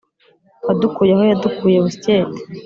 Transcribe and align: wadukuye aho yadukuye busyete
wadukuye 0.65 1.11
aho 1.13 1.23
yadukuye 1.31 1.77
busyete 1.85 2.15